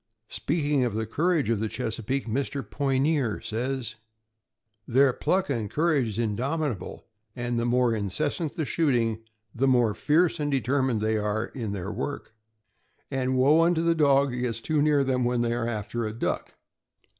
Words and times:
Speaking 0.29 0.83
of 0.83 0.95
the 0.95 1.05
courage 1.05 1.47
of 1.51 1.59
the 1.59 1.69
Chesapeake, 1.69 2.25
Mr. 2.25 2.67
Poy 2.67 2.97
neer 2.97 3.39
says: 3.39 3.97
Their 4.87 5.13
pluck 5.13 5.47
and 5.51 5.69
courage 5.69 6.07
is 6.07 6.17
indomitable, 6.17 7.05
and 7.35 7.59
the 7.59 7.67
more 7.67 7.93
incessant 7.93 8.55
the 8.55 8.65
shoot 8.65 8.95
ing 8.95 9.21
the 9.53 9.67
more 9.67 9.93
tierce 9.93 10.39
and 10.39 10.49
determined 10.51 11.01
they 11.01 11.17
are 11.17 11.45
in 11.45 11.71
their 11.71 11.91
work; 11.91 12.33
and 13.11 13.35
woe 13.37 13.61
unto 13.61 13.83
the 13.83 13.93
dog 13.93 14.31
that 14.31 14.37
gets 14.37 14.59
too 14.59 14.81
near 14.81 15.03
them 15.03 15.23
when 15.23 15.43
they 15.43 15.53
are 15.53 15.67
after 15.67 16.03
a 16.07 16.13
duck. 16.13 16.55